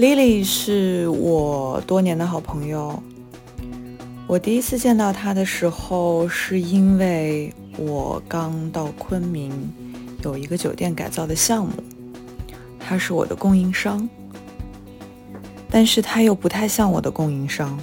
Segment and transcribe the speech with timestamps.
[0.00, 3.02] Lily 是我多年的好朋友。
[4.26, 9.52] 我第一次见到她的时候，是因为我刚到昆明，
[10.22, 11.72] 有一个酒店改造的项目，
[12.78, 14.08] 她是我的供应商，
[15.70, 17.78] 但是她又不太像我的供应商。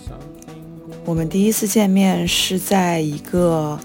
[1.06, 3.78] 我们第一次见面是在一个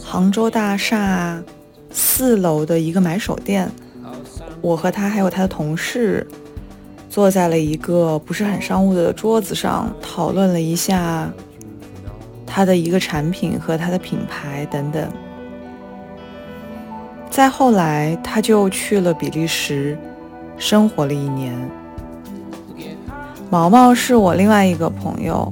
[0.00, 1.42] 杭州大厦
[1.90, 3.68] 四楼的一个买手店，
[4.60, 6.24] 我和他还有他的同事
[7.16, 11.32] 坐在了一个不是很商务的桌子上，讨论了一下。
[12.46, 15.08] 他的一个产品和他的品牌等等。
[17.30, 19.96] 再后来，他就去了比利时，
[20.58, 21.54] 生活了一年。
[23.48, 25.50] 毛毛是我另外一个朋友，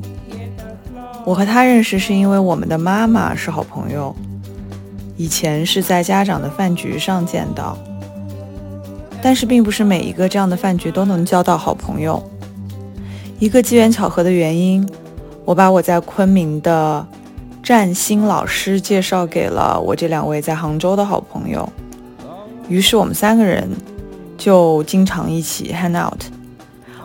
[1.25, 4.15] 我和他认识是因为我们的妈妈是好朋友，
[5.17, 7.79] 以前是在家长的饭局上见到。
[9.25, 12.23] 但是，并不是每一个这样的饭局都能交到好朋友。
[13.39, 14.87] 一个机缘巧合的原因。
[15.47, 17.07] 我把我在昆明的
[17.63, 21.69] 占星老师介绍给了我这两位在杭州的好朋友，
[22.67, 23.69] 于是我们三个人
[24.39, 26.19] 就经常一起 hang out，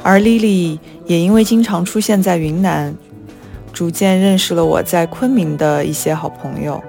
[0.03, 2.95] 而 Lily 也因为经常出现在云南，
[3.73, 6.81] 逐渐认识了我在昆明的一些好朋友。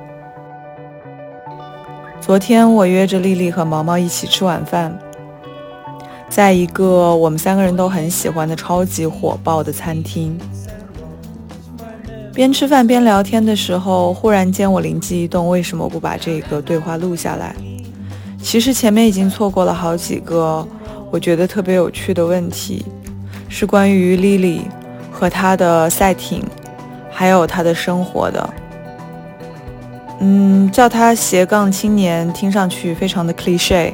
[2.21, 4.97] 昨天我约着丽丽和毛毛一起吃晚饭，
[6.31, 10.39] 在一个我们三个人都很喜欢的超级火爆的餐厅。
[12.33, 17.55] 边吃饭边聊天的时候，忽然间我灵机一动，为什么不把这个对话录下来？
[18.41, 20.67] 其实前面已经错过了好几个
[21.11, 22.87] 我觉得特别有趣的问题，
[23.49, 24.63] 是关于 Lily
[25.11, 26.43] 和她的赛艇，
[27.11, 28.51] 还有她的生活的。
[30.21, 33.93] 嗯，叫她斜杠青年，听上去非常的 cliche，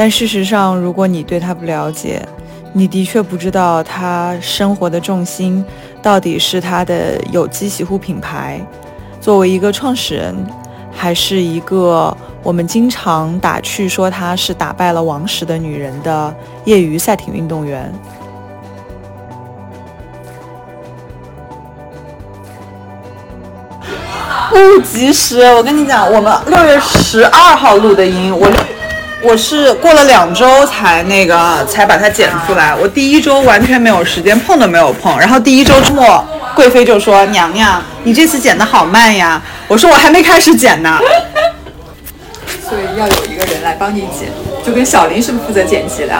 [0.00, 2.26] 但事实上，如果你对他不了解，
[2.72, 5.62] 你的确不知道他生活的重心。
[6.00, 8.58] 到底是他的有机洗护品牌，
[9.20, 10.34] 作为一个创始人，
[10.90, 17.92] 还是一个我们经常打趣说他是打败了王石的女人的业余赛艇运动员？
[24.48, 28.50] 不及时，我跟你讲，我们六月十二号录的音，我。
[29.22, 40.98] 我是过了两周才那个才把它剪出来，我第一周完全没有时间碰都没有碰，然后第一周末，贵妃就说：“娘娘，你这次剪的好慢呀。”我说：“我还没开始剪呢。”
[42.66, 44.30] 所以要有一个人来帮你剪，
[44.64, 46.14] 就跟小林是不是负责剪辑的？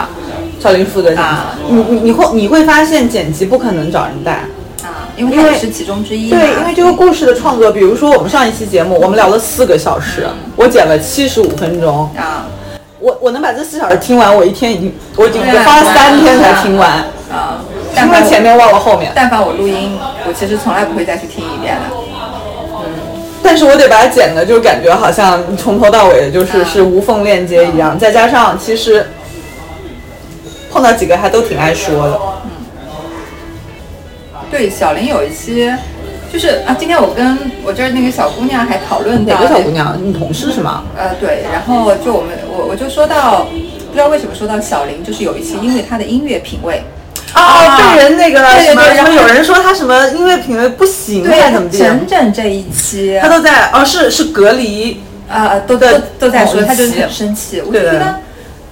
[0.59, 1.23] 小林负责剪。
[1.69, 4.43] 你你你会你会发现剪辑不可能找人带
[4.83, 6.29] 啊，因为他也是其中之一。
[6.29, 12.45] 对，因为这个故事的创作，比如说我们上一期节目，我们聊了四个小时，我剪了七十五分钟啊。
[13.01, 16.89] 我我能把这四小时听完，我一天已经我已经花了三天才听完
[17.31, 17.59] 啊，
[17.95, 19.11] 听了前面忘了后面。
[19.15, 19.97] 但凡我录音，
[20.27, 21.81] 我其实从来不会再去听一遍的。
[21.89, 22.85] 嗯，
[23.41, 27.97] 但是我得把它剪的，就感觉好像从头到尾就是是无缝链接一样。
[27.97, 29.07] 再加上其实
[30.71, 32.19] 碰到几个还都挺爱说的。
[32.45, 32.51] 嗯，
[34.51, 35.75] 对，小林有一些。
[36.31, 39.97] 就是啊，今天我跟我这儿那个小姑娘还讨论哪个小姑娘？
[40.01, 40.83] 你同事是吗？
[40.97, 41.43] 呃，对。
[41.51, 46.81] 然后就我们我我就说到，不知道为什么说到小林，就是有一期因为她的音乐品味
[47.33, 55.87] 啊，被人那个什么然后，有人说他什么音乐品味不行，对，怎么整整这一期他都在哦，是是隔离啊，都都
[56.17, 57.61] 都在说，他就是很生气。
[57.61, 58.19] 我就觉得，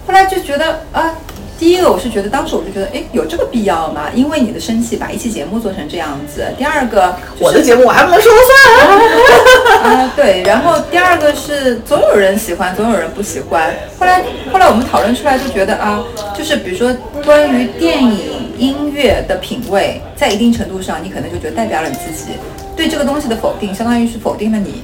[0.07, 1.13] 后来就觉得啊。
[1.59, 4.09] 第一个，我是觉得当时我就觉得，哎，有这个必要吗？
[4.15, 6.45] 因为你的生气把一期节目做成这样子。
[6.57, 9.83] 第二个，我的节目我还不能说了算。
[9.99, 10.41] 啊，对。
[10.43, 13.75] 然后第二个是，总有人喜欢，总有人不喜欢。
[13.99, 16.01] 后来，后来我们讨论出来就觉得啊，
[16.33, 22.31] 就是比如说关于电影音乐的品味，在一定程度上，你可能就觉得代表了你自己
[22.73, 24.81] 对这个东西的否定，相当于是否定了你，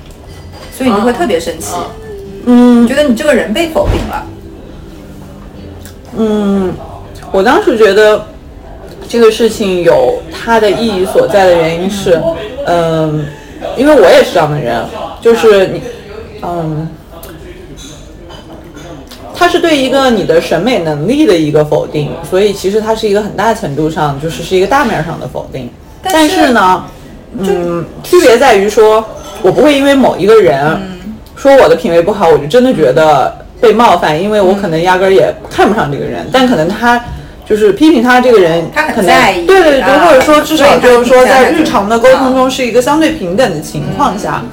[0.78, 1.74] 所以你会特别生气。
[2.46, 4.28] 嗯，觉得你这个人被否定了。
[6.18, 6.74] 嗯，
[7.32, 8.26] 我当时觉得
[9.08, 12.22] 这个事情有它的意义所在的原因是，
[12.66, 13.26] 嗯，
[13.76, 14.84] 因为我也是这样的人，
[15.20, 15.82] 就是你，
[16.42, 16.88] 嗯，
[19.34, 25.70] 它是对一个你的审美能力的一个否定，所以其实它是一个很大程度上就是是一个大面上的否定。
[26.02, 26.86] 但是呢，
[27.38, 29.04] 嗯，区别在于说，
[29.42, 30.80] 我不会因为某一个人
[31.36, 33.45] 说我的品味不好，我就真的觉得。
[33.62, 37.04] 被冒犯，因为我可能压根儿也看不上这个人，但可能他
[37.46, 44.44] 就是批评他这个人，他很在意，对对对，或者说至少就是说在日常的沟通中是一个相对平等的情况下，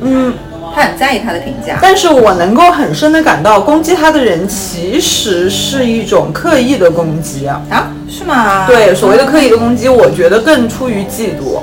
[0.00, 0.34] 嗯，
[0.74, 1.78] 他很在意他的评价。
[1.80, 7.62] 但是我能够很深的感到，攻击他的人其实是一种刻意的攻击啊。
[7.70, 8.66] 啊，是吗？
[8.66, 11.60] 对，所谓的刻意的攻击，我觉得更出于嫉妒，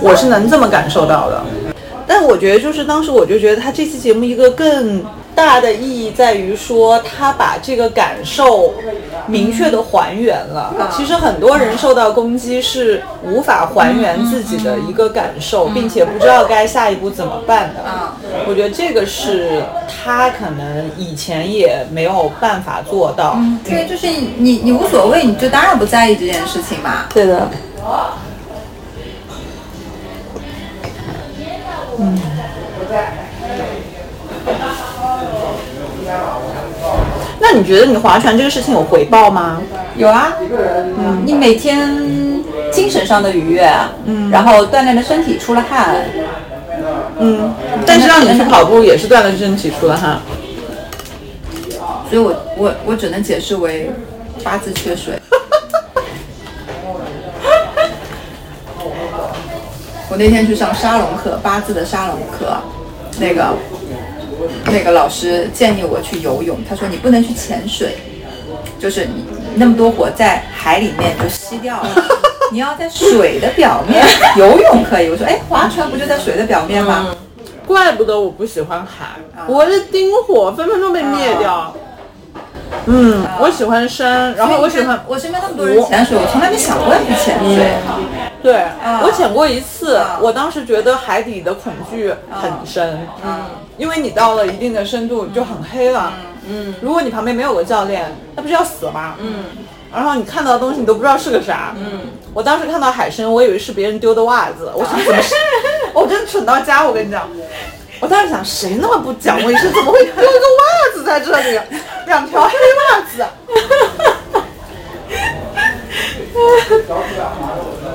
[0.00, 1.42] 我是能这么感受到的。
[2.06, 5.00] 但我觉得，就是当时我就觉得他这期节目一个更
[5.34, 8.74] 大的意义在于说，他把这个感受
[9.26, 10.90] 明确的还原了。
[10.94, 17.82] 其实很多人受到攻击是无法还原自己的一个感受，并且不知道该下一步怎么办的。
[18.46, 23.38] 我觉得这个是他可能以前也没有办法做到。
[23.64, 24.06] 对，就是
[24.36, 27.06] 你你无所谓，你就当然不在意这件事情嘛。
[27.12, 27.48] 对的。
[31.98, 32.20] 嗯。
[37.38, 39.60] 那你觉得你划船这个事情有回报吗？
[39.96, 40.32] 有啊，
[40.98, 43.70] 嗯，你每天精神上的愉悦，
[44.06, 45.96] 嗯，然后锻炼了身体，出了汗，
[47.18, 47.52] 嗯，
[47.84, 50.20] 但是让你去跑步也是锻炼身体，出了汗，
[52.08, 53.90] 所以我我我只能解释为
[54.42, 55.20] 八字缺水。
[60.08, 62.56] 我那天去上沙龙课，八字的沙龙课，
[63.18, 63.54] 那个
[64.66, 67.96] 那个老师建议我去游泳，他说你不能去潜水，
[68.78, 69.24] 就是你
[69.54, 71.88] 那么多火在海里面就吸掉了，
[72.52, 74.04] 你要在水的表面
[74.36, 75.10] 游泳可以。
[75.10, 77.14] 我说哎，划船不就在水的表面吗？
[77.66, 81.72] 怪不得我不喜欢海，我是丁火，分分钟被灭掉。
[82.86, 85.04] 嗯，我喜欢山，然后我喜欢。
[85.06, 87.64] 我身边那么多人潜水，我从来没想过要去潜水。
[88.42, 88.66] 对，
[89.02, 93.06] 我潜过一次，我当时觉得海底的恐惧很深。
[93.24, 93.40] 嗯，
[93.78, 96.12] 因为你到了一定的深度就很黑了。
[96.48, 99.14] 嗯，如果你旁边没有个教练，那不是要死吗？
[99.20, 99.44] 嗯，
[99.94, 101.72] 然后你看到的东西你都不知道是个啥。
[101.76, 102.00] 嗯，
[102.34, 105.36] 我当时看到海参，我以为是别人丢的袜子，我想怎么是？
[105.94, 107.28] 我真蠢到家，我跟你讲。
[108.00, 111.60] 我当时想，谁那么不讲卫生，怎么会丢一个袜子在这里？
[112.06, 112.54] 两条黑
[112.90, 113.22] 袜子。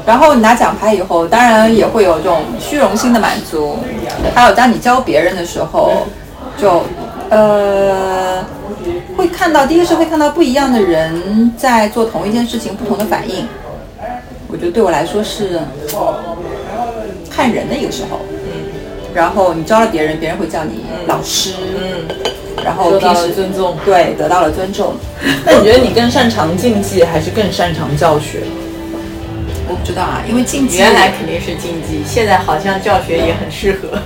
[0.08, 3.78] 然后你拿奖牌以后，当然也会有这种虚荣心的满足。
[4.34, 6.08] 还有当你教别人的时候，
[6.58, 6.82] 就
[7.30, 8.42] 呃
[9.18, 13.46] 会看到，第一个是会看到不一样的人在做同一件事情不同的反应。
[14.48, 15.60] 我觉得对我来说是
[17.30, 18.22] 看人的一个时候。
[18.32, 18.34] 嗯
[19.14, 22.06] 然后你教了别人，别人会叫你老师，嗯，
[22.64, 24.94] 然后得到了尊重，对，得到了尊重。
[25.44, 28.44] 那你觉得你更擅长竞技，还是更擅长教学？
[29.70, 34.00] 我不知道啊，因为竞技原来肯定是竞技，现在好像教学也很适合，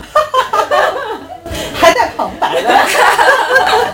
[1.74, 2.70] 还带旁白的，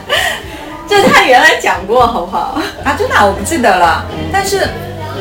[0.88, 2.60] 这他原来讲过，好不好？
[2.84, 4.06] 啊，真的我不记得了。
[4.32, 4.62] 但是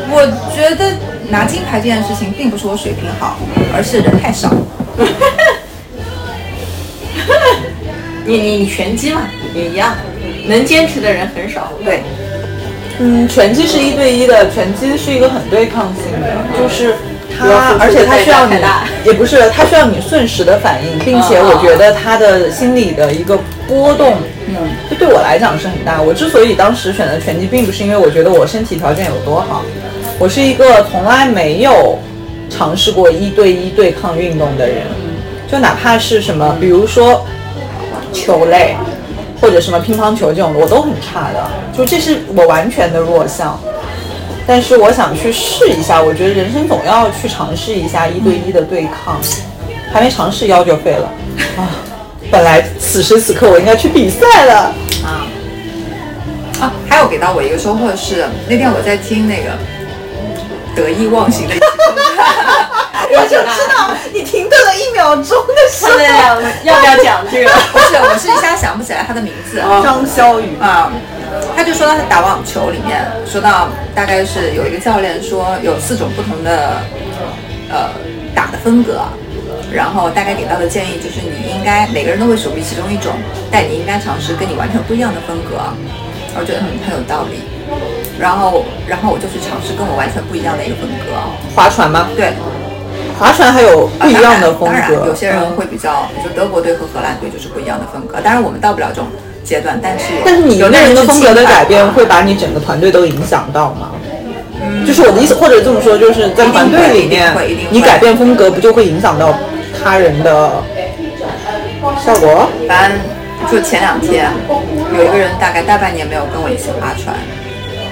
[0.08, 0.92] 我觉得
[1.28, 3.36] 拿金牌这件事情，并不是我水平好，
[3.74, 4.50] 而是人太少。
[8.24, 9.22] 你你拳击嘛
[9.54, 9.94] 也一样，
[10.46, 11.72] 能坚持的人很少。
[11.84, 12.02] 对，
[12.98, 16.28] 嗯，拳击是一对一的，拳击是一个很对抗性的，
[16.58, 16.94] 就是
[17.38, 18.56] 它，而且它需要你，
[19.04, 23.38] 也不是它需要你瞬时的反应，并且我觉得他的心理的一个
[23.68, 24.14] 波动，
[24.48, 24.56] 嗯，
[24.90, 26.00] 就对我来讲是很大。
[26.00, 29.62] 我之所以当时选择拳击，并不是因为我觉得我身体条件有多好，
[30.18, 31.98] 我是一个从来没有
[32.48, 34.78] 尝试过一对一对抗运动的人，
[35.50, 37.26] 就哪怕是什么，比如说。
[38.12, 38.74] 球类，
[39.46, 43.56] 或者什么乒乓球这种的，我都很差的，就这是我完全的弱项。
[44.44, 49.20] 但是我想去试一下，我觉得人生总要去尝试一下一对一的对抗，
[49.92, 51.08] 还没尝试腰就废了
[51.56, 51.70] 啊！
[52.28, 54.74] 本来此时此刻我应该去比赛了
[55.04, 55.30] 啊
[56.60, 56.72] 啊！
[56.88, 59.50] 还有给到我一个收获是，那天我在听那个
[60.74, 61.54] 得意忘形的。
[63.16, 65.98] 我就知道你停顿了一秒钟的时候，
[66.64, 67.50] 要不要讲这个？
[67.72, 69.58] 不是，我是一下想不起来他的名字。
[69.82, 70.92] 张潇雨啊，
[71.56, 76.82] 他就说他打网球里面，说到大概是有一个教练说有四种不同的
[77.70, 77.90] 呃
[78.34, 79.00] 打的风格，
[79.72, 83.12] 然后大概给到的建议就是你应该每个人都会属于其中一种，
[83.50, 85.56] 但你应该尝试跟你完全不一样的风格。
[86.38, 87.40] 我觉得很很有道理。
[88.18, 91.12] 然后然后我就去尝试跟我完全不一样的一个风格，
[91.54, 92.08] 划船吗？
[92.14, 92.32] 对。
[93.18, 98.20] 划船还有不一样的风格，当然有些人会比较，比如德国队和荷兰队就是不一样的风格。
[98.20, 99.06] 当然我们到不了这种
[99.42, 103.92] 阶段，但是但是你个人的风格的改变会把你整个团队都影响到吗？
[104.86, 107.34] 就是我的意思，或者这么说，就是在团队里面，
[107.70, 109.34] 你改变风格不就会影响到
[109.82, 110.62] 他人的
[112.04, 112.48] 效果？
[112.68, 112.98] 反正
[113.50, 114.30] 就前两天
[114.96, 117.14] 有一个人大概大半年没有跟我一起划船，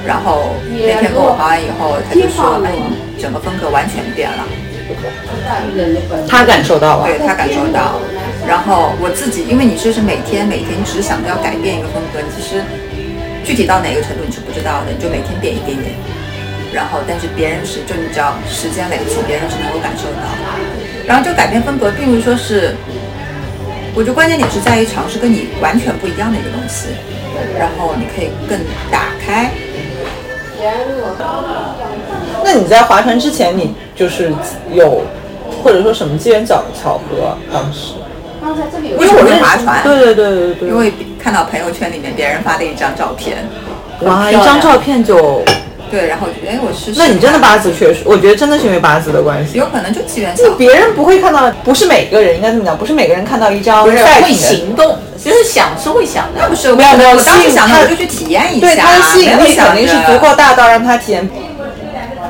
[0.07, 2.73] 然后那天跟我划完以后，他就说：“哎，
[3.21, 4.45] 整个风格完全变了。”
[6.29, 8.01] 他感受到了，对他感受到，
[8.47, 12.63] 然后我自己，因为你就是每天每天只想着要改变一个风格，你其实
[13.45, 15.95] 具体到哪个程度你是不知道的，你就每天变一点点。
[16.73, 20.27] 然后，但是别人是，就你只要时间累积，别人是能够感受到。
[21.07, 22.75] 然后就改变风格，并不是说是，
[23.95, 26.89] 我觉得关键点是在于尝试跟你完全不一样的一个东西，
[27.57, 28.59] 然后你可以更
[28.91, 29.53] 打开。
[32.45, 34.31] 那你在划船之前，你就是
[34.71, 35.03] 有
[35.63, 37.95] 或者说什么机缘巧巧合当时？
[38.99, 39.83] 为什么会划船？
[39.83, 40.69] 对对对对对。
[40.69, 43.39] 因为看到朋友圈里面别人发的一张照片，
[44.03, 45.43] 哇，一张照片就
[45.91, 49.57] 对，然后我觉得哎，我是那你真的八字确实，我觉得真的是因为八字的关系。
[49.57, 50.49] 有可能就机缘巧合。
[50.51, 56.47] 就别人不会看到，不是每个人应该这么讲，不是每个人看到一张赛会行动，就是想是会想的。
[56.47, 61.27] 不是，没有没有我当时想到我就去体验一下，对他的吸引力肯定是足够大到让他体验。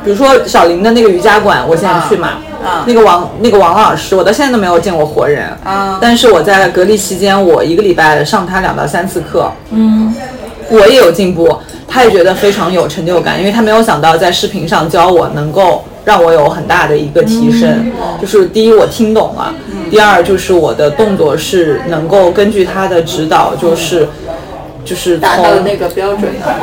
[0.04, 2.28] 比如说小林的那个瑜伽馆，我现在去嘛，
[2.62, 5.98] 啊那个王那个王老师，我到现在都没有见过活人，啊。
[6.00, 10.14] 但是我在隔离期间，我一个礼拜上他两到三次课，嗯，
[10.68, 11.56] 我也有进步，
[11.88, 19.54] 他也觉得非常有成就感，因为他没有想到在视频上教我能够让我有很大的一个提升，就是第一我听懂了，
[19.90, 24.06] 第二就是我的动作是能够根据他的指导，就是
[24.84, 26.22] 就是达到那个标准。
[26.22, 26.54] 的。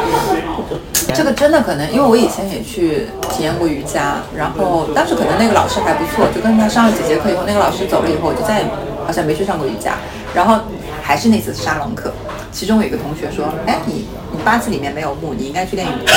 [1.13, 8.65] 这个真的可能，因为我以前也去体验过瑜伽，然后当时可能那个老师还不错，就跟他上了几节课以后，那个老师走了以后，我就再也
[9.05, 9.95] 好像没去上过瑜伽。
[10.33, 10.60] 然后
[11.01, 12.13] 还是那次沙龙课，
[12.51, 16.13] 其中有一个同学说：“哎，你你八字里面没有木，你应该去练瑜伽。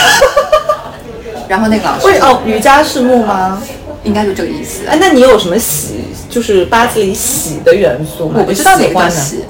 [1.49, 3.61] ”然后那个老师为哦，瑜伽是木吗？
[4.05, 4.87] 应该就这个意思。
[4.87, 8.35] 哎，那你有什么喜，就是八字里喜的元素吗？
[8.39, 9.45] 我不知道哪喜欢的，个叫喜，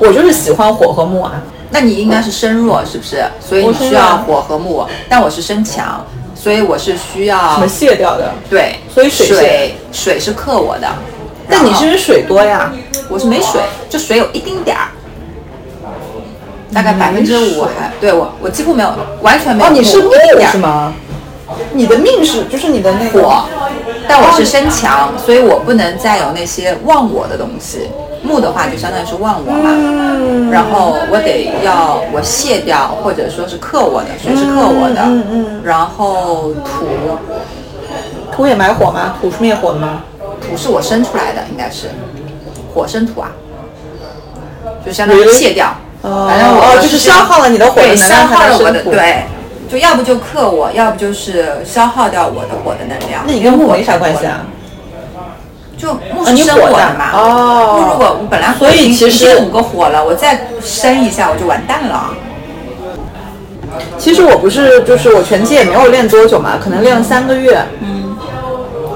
[0.00, 1.42] 我就是喜欢火和木啊。
[1.70, 3.24] 那你应该是身弱是不是？
[3.40, 8.32] 所以你需要火和木，但我是身强，所以我是需要什么卸掉的？
[8.48, 10.88] 对，所以水水是水是克我的，
[11.48, 12.72] 但你是不是水多呀？
[13.08, 14.88] 我是没水，就水有一丁点儿，
[16.72, 20.92] 大概百分之五还对我我几乎没有，完全没有哦，你是木一点是吗？
[21.72, 23.44] 你的命是就是你的那个火，
[24.08, 27.88] 但我是身强，所以我不能再有那些忘我的东西。
[28.22, 36.86] 木的话就相当于是忘我嘛，嗯然后我得要我卸掉，或者说是克我的，水是克我的，嗯嗯然后土
[38.32, 39.16] 土也埋火吗？
[39.20, 40.02] 土是灭火的吗？
[40.40, 41.88] 土是我生出来的，应该是
[42.74, 43.32] 火生土啊，
[44.84, 45.68] 就相当于卸掉。
[46.02, 49.24] 哦反正我哦就是消耗了你的火的对，能量消耗了我的对，
[49.70, 53.22] 就要不就克我，要不就是消耗掉我的火的能量。
[53.26, 54.40] 那你跟木没啥关系啊？
[55.80, 57.10] 就木生火嘛。
[57.14, 62.10] 哦木如果我本来所以已经其实五个火了，我再生一下我就完蛋了。
[63.96, 67.64] 其实我不是，就是我拳击也没有练多久嘛，可能练了三个月。
[67.80, 68.16] 嗯。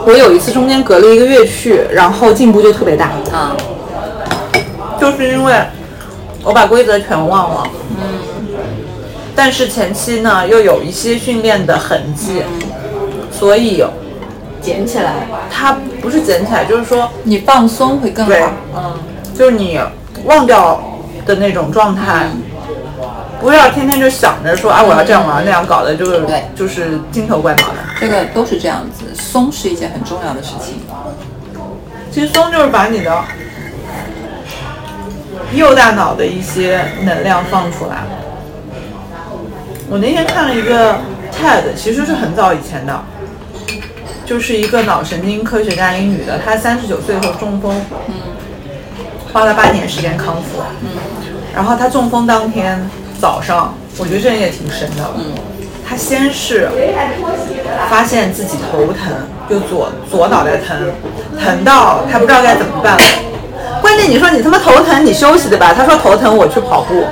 [0.07, 3.57] 我有一次中间隔了一个月去，然后进步就特别大，啊，
[5.01, 5.55] 就是因为
[6.43, 7.63] 我把规则全忘了。
[7.91, 7.97] 嗯。
[9.35, 12.43] 但是前期呢又有一些训练的痕迹，
[13.33, 13.83] 所以
[14.65, 18.53] 捡起来，它不是捡起来，就是说你放松会更对好。
[18.75, 18.99] 嗯，
[19.35, 19.79] 就是你
[20.25, 20.81] 忘掉
[21.27, 22.29] 的那种状态，
[23.43, 27.75] 不要天天就想着说啊我要这样我要那样，搞的就是对就是精头怪脑的。
[28.01, 30.81] 这个都是这样子，松是一件很重要的事情。
[32.11, 33.25] 其实松就是把你的
[35.53, 38.05] 右大脑的一些能量放出来。
[39.91, 40.95] 我那天看了一个
[41.31, 43.05] TED，其实是很早以前的，
[44.25, 47.81] 就是一个脑神经科学家，一个女的，她三十九岁后中风，
[49.33, 50.63] 花了八年时间康复，
[51.55, 52.89] 然后她中风当天
[53.21, 55.11] 早上，我觉得这人也挺神的，
[55.87, 56.69] 她先是
[57.91, 59.13] 发现自己头疼，
[59.49, 60.77] 就左左脑袋疼，
[61.39, 63.03] 疼到她不知道该怎么办了。
[63.83, 65.75] 关键你说你他妈头疼，你休息对吧？
[65.75, 67.05] 她说头疼我去跑步，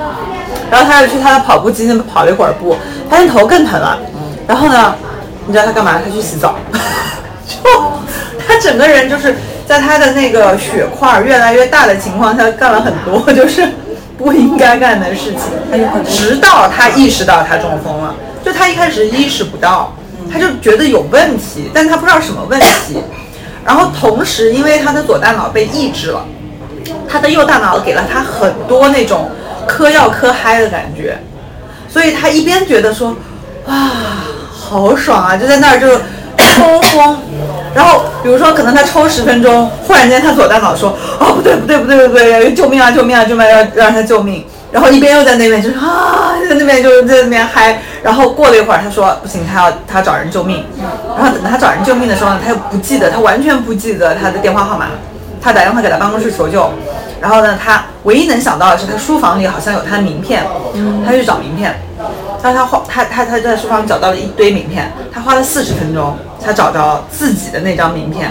[0.71, 2.75] 然后她又去她的跑步机那边跑了一会儿步，
[3.07, 3.99] 发现头更疼了。
[4.47, 4.95] 然后呢，
[5.45, 5.99] 你知道他干嘛？
[6.03, 6.55] 他去洗澡。
[7.47, 7.69] 就
[8.47, 9.35] 他整个人就是
[9.67, 13.67] 在他的那个血块越来越大的情况下，干了很多 就是
[14.17, 15.41] 不应该干的事情，
[16.07, 18.15] 直到他意识到他中风了。
[18.43, 19.93] 就他一开始意识不到，
[20.31, 23.01] 他就觉得有问题，但他不知道什么问题。
[23.65, 26.25] 然后同时，因为他的左大脑被抑制了，
[27.07, 29.31] 他的右大脑给了他很多那种
[29.65, 31.17] 嗑药嗑嗨的感觉，
[31.87, 33.15] 所以他一边觉得说，
[33.67, 33.91] 哇，
[34.73, 35.87] 好爽啊，就在那儿就
[36.37, 37.17] 抽风。
[37.75, 44.45] 然后比如说可能他抽十分钟，忽然间他左大脑说，哦不对不对不对不对，救命啊救命啊救命啊，要让他救命。
[44.71, 47.79] 然后一边又在那边就是啊，在那边就是在那边嗨。
[48.01, 50.65] 然后过了一会儿，他说不行，他要他找人救命。
[51.15, 54.87] 然后等他找人救命的时候呢，他又不记得，他完全不记得他的电话号码，
[55.39, 56.71] 他打电话给他办公室求救，
[57.21, 60.43] 然后呢，他唯一能想到的是他书房里好像有他的名片，
[61.05, 61.79] 他去找名片，
[62.43, 68.29] 但他花他他他在书房找到了一堆名片，他花了四十分钟才找着自己的那张名片。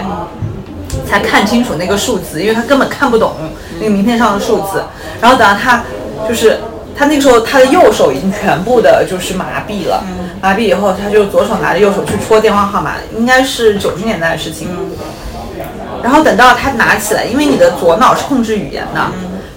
[1.09, 3.33] 才看清楚那个数字，因为他根本看不懂
[3.79, 4.83] 那个名片上的数字。
[5.19, 5.83] 然后等到他
[6.27, 6.59] 就是
[6.95, 10.03] 他那个时候他的右手已经全部的就是麻痹了，
[10.39, 14.67] 麻痹以后他就左手拿着右手去戳电话号码，应该是九十年代的事情。
[16.03, 19.01] 然后等到他拿起来，因为你的左脑是控制语言的，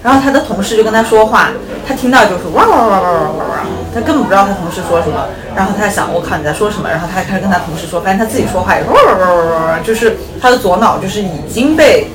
[0.01, 1.51] 然后他的同事就跟他说话，
[1.87, 3.56] 他听到就是哇哇哇哇哇哇哇，
[3.93, 5.25] 他根本不知道他同事说什么。
[5.55, 6.89] 然后他在想，我靠你在说什么？
[6.89, 12.07] 然后他开始跟他同事说，发现他自己说话也哇哇哇哇哇，就是他的左脑就是已经被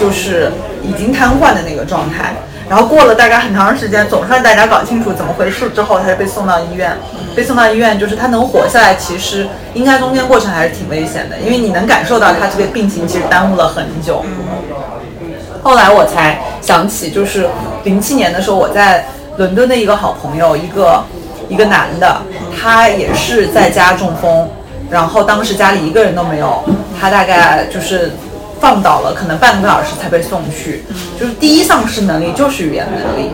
[0.00, 0.50] 就是
[0.82, 2.34] 已经瘫痪的那个状态。
[2.68, 6.96] 然后过了大概很长时间，总算大家搞清楚怎么回事之后，他就被送到医院。
[7.36, 14.24] 被送到医院，就是他能活下来，其实应该中间过程还是挺危险的，因为你能感受到他这个病情其实耽误了很久。
[15.62, 17.46] 后来我才想起，就是
[17.84, 19.06] 零七年的时候，我在
[19.36, 21.02] 伦敦的一个好朋友，一个
[21.48, 22.22] 一个男的，
[22.58, 24.48] 他也是在家中风，
[24.90, 26.62] 然后当时家里一个人都没有，
[27.00, 28.12] 他大概就是
[28.60, 30.84] 放倒了，可能半个多小时才被送去。
[31.20, 33.30] 就是第一丧失能力就是语言能力，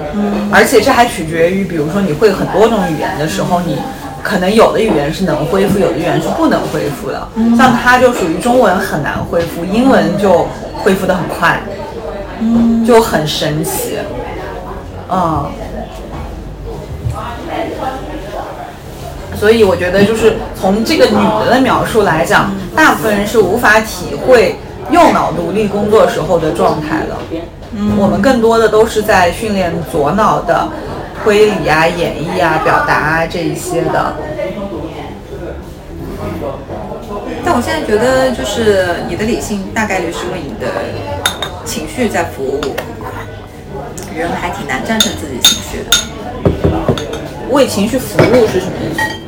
[0.52, 3.78] 而且这还取决于，比如说你会很多种语言的时候，你
[4.22, 7.28] 可能有的语言是能恢复，有的语言是不能恢复的。
[7.56, 10.48] 像他就属于中文很难恢复，英文就
[10.82, 11.60] 恢复的很快，
[12.86, 13.98] 就很神奇。
[15.14, 15.44] 嗯，
[19.42, 24.54] 所以我觉得就是从这个女的的描述来讲，大部分人是无法体会
[24.92, 27.16] 右脑独立工作时候的状态的。
[27.74, 30.68] 嗯我们更多的都是在训练左脑的
[31.24, 34.14] 推理啊、演绎啊、表达啊这一些的。
[37.44, 40.70] 但我现在觉得，就是你的理性大概率是为你的
[41.64, 42.60] 情绪在服务，
[44.16, 45.90] 人还挺难战胜自己情绪的。
[47.50, 49.21] 为情绪服务是什么意思？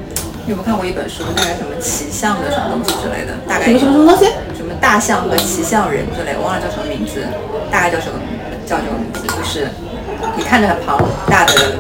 [0.47, 3.33] 你有没有看过一本书，大概什么骑象的什么东西之类的？
[3.49, 4.25] 大概什么什么什么东西？
[4.54, 7.25] 什么大象和骑象人之类，我忘了叫什么名字，
[7.71, 8.21] 大概叫什么
[8.67, 9.69] 叫这个名字，就是
[10.37, 11.76] 你看着很庞大的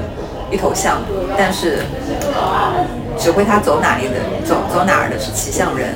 [0.50, 1.02] 一头象，
[1.36, 1.84] 但是
[3.18, 5.92] 指挥它走哪里的走走哪儿的是骑象人，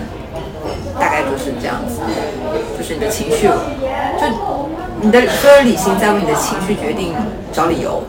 [1.00, 2.00] 大概就是这样子，
[2.76, 4.28] 就是你的情绪，就
[5.00, 7.16] 你的所有理性在为你的情绪决定
[7.50, 8.04] 找理由，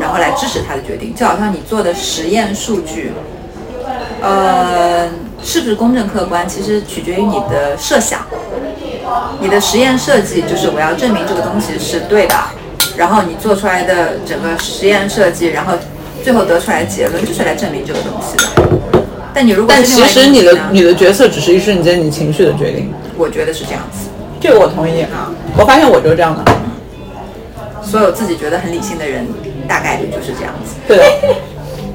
[0.00, 3.12] 然后来支持他的决定，就好像你做的实验数据。
[4.20, 5.08] 呃，
[5.42, 8.20] 是不是公正客观，其实取决于你的设想。
[9.40, 12.34] 你的实验设计就是我要证明这个东西是对的，
[12.96, 15.74] 然后你做出来的整个实验设计，然后
[16.22, 19.02] 最后得出来的结论就是来证明这个东西的。
[19.32, 24.08] 但你如果但其实你的你的角色只是一瞬间你情绪的决定，我觉得是这样子。
[24.40, 25.32] 这个我同意啊。
[25.56, 26.52] 我发现我就是这样的，
[27.82, 29.26] 所有自己觉得很理性的人，
[29.66, 30.74] 大概率就是这样子。
[30.86, 31.04] 对的，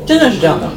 [0.05, 0.67] 真的是这样的。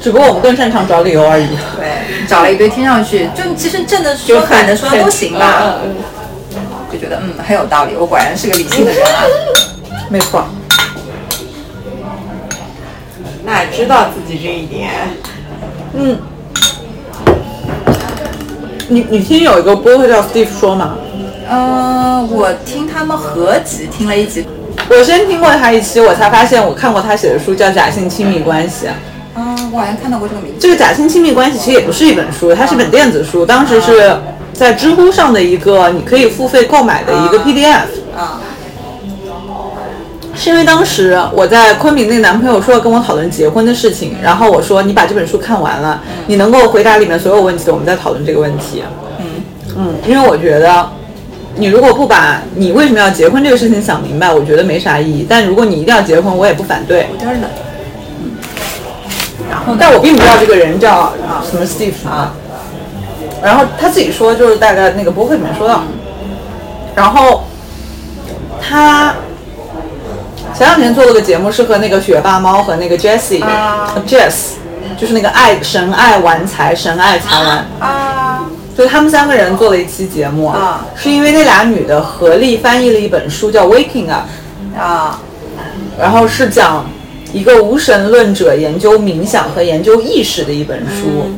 [0.00, 1.46] 只不过我们更擅长找理由而已。
[1.76, 5.74] 对，找了一堆听上去就其实正的说反的说都行吧，
[6.92, 9.24] 就觉得嗯很有道理，我果然是个理性的人啊。
[10.08, 10.44] 没错。
[13.44, 14.90] 那知道自己这一点，
[15.94, 16.18] 嗯，
[18.88, 20.96] 你你听有一个播客叫 Steve 说吗？
[21.48, 24.46] 呃，我听他们合集听了一集，
[24.90, 28.86] 我先听过他一期，我才发现我看过他写的书叫《假性亲密关系》。
[29.68, 30.56] 啊、我好像看到过这个名字。
[30.58, 34.16] 这个假性亲密关系其实也不是一本书，它是本电子书，当时是
[34.52, 37.86] 在知乎上的一个你可以付费购买的一个 PDF。
[38.16, 38.40] 啊，
[40.34, 48.82] 是因为当时我在昆明那个男朋友说要跟我讨论结婚的事情，然后我说你把这本书看完了，你能够回答里面所有问题的，我们再讨论这个问题。
[49.20, 49.26] 嗯
[49.76, 50.88] 嗯，因为我觉得
[51.56, 55.26] 你如果不把你为什么要结婚这个事情想明白，我觉得没啥意义。
[55.28, 57.08] 但如果你一定要结婚，我也不反对。
[57.12, 57.50] 有点冷。
[59.50, 59.74] 然后？
[59.78, 62.32] 但我并不知道这个人叫啊什么 Steve 啊，
[63.42, 65.82] 然后他自己说就是大概那个博客里面说到，
[66.94, 67.44] 然后
[68.60, 69.14] 他
[70.54, 73.42] 前两天做了个节目，是和那个学霸猫和那个 Jessie、
[74.06, 74.52] Jess，
[74.96, 80.86] 就是那个爱神爱玩财神爱财玩，啊，就他们三个人做了一期节目，啊。
[80.96, 84.26] 是因为那俩女的合力翻译了一本书叫 Waking Up。
[84.76, 85.18] 啊，
[85.98, 86.86] 然后是讲
[87.32, 91.30] 一个无神论者研究冥想和研究意识的一本书。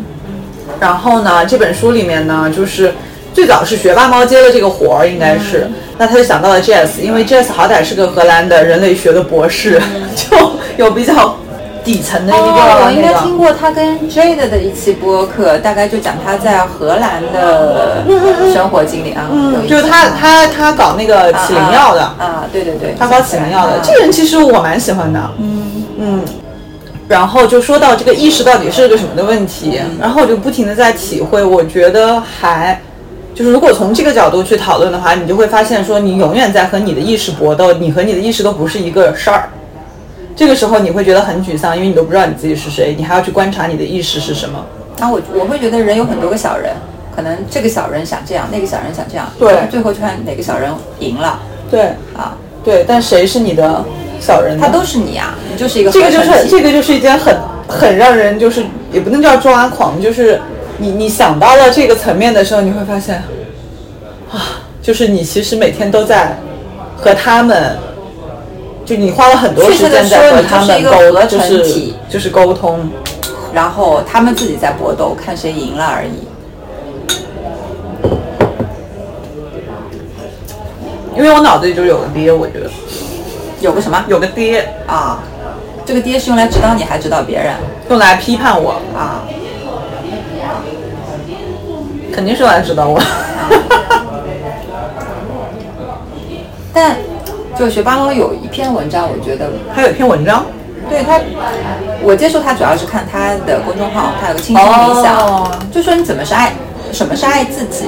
[0.79, 2.95] 然后呢，这本书里面呢，就是
[3.35, 9.81] 最早是学霸猫接了这个活儿，应该是，那他就想到了 Jess，因为 Jess 好歹是个荷兰的人类学的博士，
[10.17, 11.37] 就有比较
[11.85, 13.13] 底层的一个哦，我应该。
[13.21, 18.03] 听过他跟 Jade 的一期播客，大概就讲他在荷兰的
[18.55, 19.29] 生活经历啊，
[19.69, 23.81] 就是他他他搞那个起灵药的，啊啊，对对对，他搞起灵药的，啊。
[23.83, 25.21] 这个人其实我蛮喜欢的。
[25.39, 25.50] 嗯
[26.01, 26.25] 嗯。
[27.09, 32.81] 然后就说到这个意识到底是个什么的问题，然后我就不停的在体会，我觉得还
[33.35, 39.49] 就是如果从这个角度去讨论的话，你就会发现说你永远在和你的意识搏斗，你和你的意识都不是一个事儿。
[40.37, 44.65] 这个时候你会觉得很沮丧，因为你都不知道你自己是谁，你还要去观察你的意识是什么。
[44.99, 46.73] 然后我我会觉得人有很多个小人，
[47.17, 51.87] 可能这个小人想这样，那个小人想这样，对最后就看哪个小人赢了对
[52.17, 53.85] 啊，对，但谁是你的
[54.21, 54.63] 小人呢？
[54.65, 60.41] 他都是你啊，你就是一个这个就是这个就是一件很很让人就是也不能叫抓狂，就是
[60.79, 63.23] 你你想到了这个层面的时候，你会发现
[64.31, 66.39] 啊，就是你其实每天都在
[66.97, 67.79] 和他们，
[68.85, 72.89] 就你花了很多时间在和他们沟，就是就是沟通。
[73.53, 76.29] 然后他们自己在搏斗，看谁赢了而已。
[81.17, 82.71] 因为我脑子里就有个爹，我觉得
[83.61, 85.23] 有个什么有个爹啊？
[85.85, 87.55] 这个爹是用来指导你，还指导别人
[87.89, 89.23] 用来批判我，啊？
[92.13, 93.01] 肯定是用来指导我。
[96.73, 96.97] 但
[97.59, 100.47] 就学巴罗有一篇文章，我觉得他有一篇文章，
[100.89, 101.21] 对他，
[102.03, 106.53] 我接触他主要是看他的公众号，他有个轻松冥想，哦就说你怎么是爱，
[106.93, 107.87] 什么是爱自己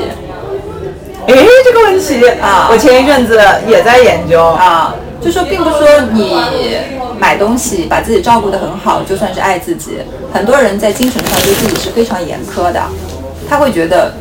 [1.29, 4.95] 诶，这个问题啊我前一阵子也在研究啊？
[5.25, 6.37] 就说并不是说你
[7.19, 9.99] 买东西把自己照顾得很好，就算是爱自己。
[10.33, 12.83] 很多人在精神上对自己是非常严苛的，
[13.49, 14.13] 他会觉得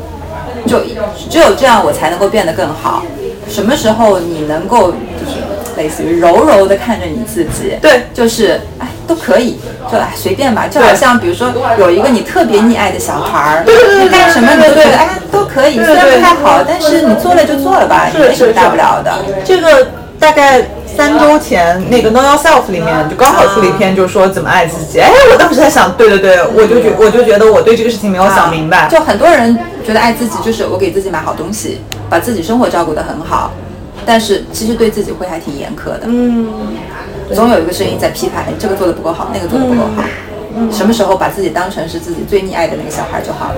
[0.67, 0.81] 就
[1.29, 3.03] 只有这样我才能够变得更好。
[3.49, 5.37] 什么时候你能够就是
[5.75, 9.57] 类似于柔柔的看着你自己，对就是哎都可以，
[9.91, 19.11] 就哎随便吧，就好像比如说有一个你特别溺爱的小孩儿，对对对你干什么你都觉得哎都可以，虽然不太好，但是你做了就做了吧，也没什么大不了的。
[19.43, 19.87] 这个
[20.21, 24.99] 大概三周前那个 Know Yourself 里面就刚好出了一篇，就是说怎么爱自己。
[24.99, 28.87] 哎，我当时在想，对对对，我就觉我就觉得我对这个事情没有想明白。
[28.87, 33.51] 就很多人觉得爱自己就是我给自己买好东西，把自己生活照顾得很好，
[34.05, 36.01] 但是其实对自己会还挺严苛的。
[36.03, 36.47] 嗯，
[37.33, 40.03] 总有一个声音在批判，哎，这个做的不够好，那个做的不够好。
[40.71, 43.55] 什么时候把自己当成是自己最溺爱的那个小孩就好了？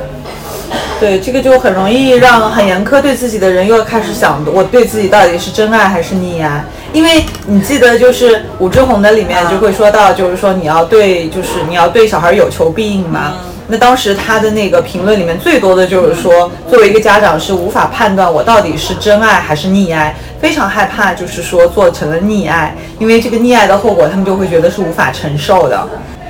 [0.99, 6.63] 对，这个就很容易让很严苛对自己的人又开始想，我对自己到底是真爱还是溺爱？
[6.93, 13.33] 因为你记得，就是武志红的里面就会说到，就是说你要对，就是你要对小孩有求必应嘛。
[13.67, 25.87] 那当时他的那个评论里面最多的就是说，作为一个家长是无法判断我到底是真爱还是溺爱，非常害怕就是说做成了溺爱，因为这个溺爱的后果他们就会觉得是无法承受的。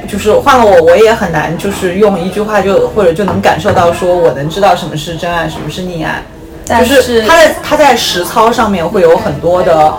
[0.08, 6.24] 就是换了我，我也很难，就是用一句话就或者就能感受到，说我能知道什么是真爱，什么是溺爱。
[6.66, 9.94] 但就是是他在他在实操上面会有很多的，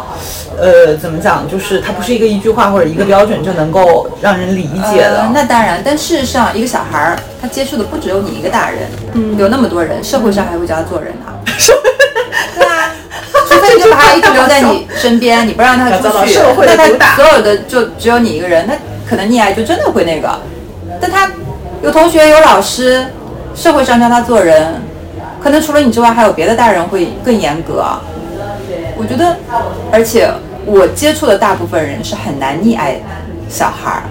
[0.59, 1.47] 呃，怎么讲？
[1.47, 5.21] 就是他不是一个一句话或者一个标准就能够让人理解的。
[5.21, 8.79] 呃，那当然，但事实上，一个小孩儿他接触的不只有你一个大人，
[9.13, 11.37] 嗯，有那么多人，社会上还会教他做人啊。
[12.57, 12.91] 对啊，
[13.47, 18.75] 除非你就把他一直留在你 身边，你不让他出去，社会的那毒打他所有的就只有你一个人，那
[19.09, 20.41] 可能溺爱就真的会那个。
[21.01, 21.31] 但他
[21.83, 23.07] 有同学有老师，
[23.55, 24.75] 社会上教他做人，
[25.43, 27.85] 可能除了你之外，还有别的大人会更严格。
[28.97, 29.37] 我觉得，
[29.91, 30.31] 而且
[30.65, 33.01] 我接触的大部分人是很难溺爱
[33.49, 34.03] 小孩儿。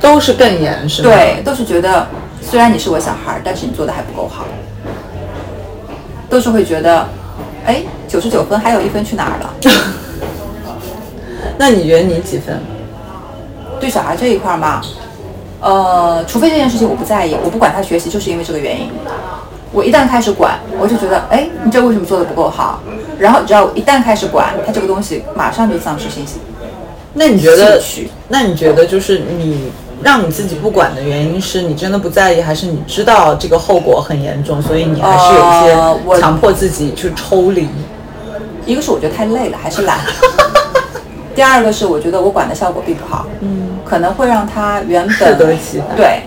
[0.00, 1.10] 都是更严，是吗？
[1.10, 2.06] 对，都是觉得
[2.40, 4.46] 虽然你是我小孩儿，但是你做的还不够好，
[6.30, 7.06] 都是会觉得，
[7.66, 9.54] 哎，九十九分还有一分去哪儿了？
[11.58, 12.58] 那你觉得你几分？
[13.80, 14.82] 对小孩这一块儿嘛，
[15.60, 18.90] 呃，除非这件事情我不在意，我不管他学习，就是因为这个原因。
[19.72, 22.80] 我一旦开始管，我就觉得，哎，你这为什么做的不够好？
[23.18, 26.40] 然后只要我一旦开始管，他这个东西马上就丧失信心。
[27.14, 27.80] 那你觉得？
[28.28, 29.70] 那你觉得就是你
[30.02, 37.68] 让你自己不管的原因是你真的不在意，还是你知道这个后果很严重，所以你还是有一些强迫自己去抽离？
[38.66, 39.98] 一个是我觉得太累了，还是懒；
[41.34, 43.59] 第二个是我觉得我管的效果并不好，嗯，
[43.90, 45.36] 可能会让他原本
[45.96, 46.22] 对，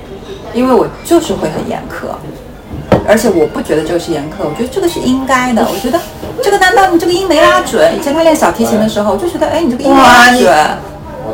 [0.54, 2.12] 因为我就是会很严苛，
[3.08, 5.66] 而且我不觉得这个是严苛，我觉得这个是应该的。
[5.66, 5.98] 我觉得
[6.44, 7.98] 这个难道你这个音没拉准？
[7.98, 10.44] 以前他练小提琴的时候，我就觉得哎，你这个音没拉准。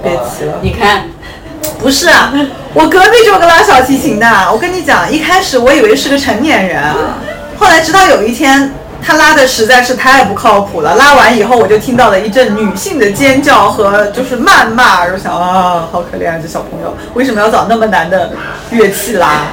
[0.04, 0.60] 别提了。
[0.62, 1.06] 你看，
[1.80, 2.32] 不是啊，
[2.76, 4.28] 我隔壁就有个拉小提琴的。
[4.54, 6.84] 我跟你讲，一开始我以为是个成年人，
[7.58, 10.96] 后来直到有一天，他拉的实在是太不靠谱了。
[10.96, 18.32] 拉完以后，我就听到了一阵女性的尖叫和就是谩骂，我想啊，好可怜啊，这小朋友为什么要找那么难的
[18.72, 19.44] 乐器拉？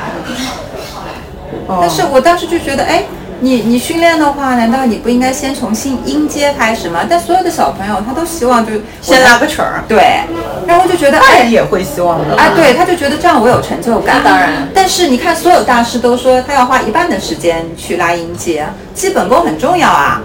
[1.80, 3.04] 但是我当时就觉得，哎，
[3.40, 7.00] 你你训练的话，难道你不应该先从新音阶开始吗？
[7.08, 8.72] 但所有的小朋友他都希望就
[9.02, 10.20] 先拉个曲儿，对，
[10.66, 12.34] 然后就觉得，哎大人，也会希望的。
[12.36, 14.20] 哎，对，他就觉得这样我有成就感。
[14.22, 20.22] 那当然但是你看，所有大师都说他要花一半的时间去拉音阶，基本功很重要啊。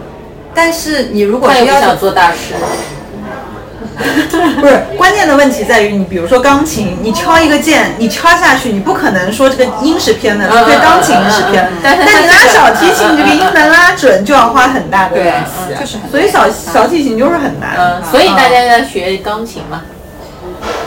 [0.54, 2.54] 但是你如果他要想做大师，
[4.60, 11.70] 不是关键的问题在于你，比如说钢琴，你敲一个键，你敲下去，你不可能说这个音是偏的，对钢琴是偏。
[11.84, 17.76] 但你拉小提琴，这个音能拉准，就要花很大的力对气，就是所以小小提琴就是很难。
[17.78, 19.82] 嗯，所以大家在学钢琴嘛，